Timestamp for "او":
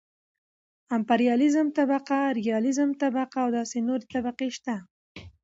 3.43-3.47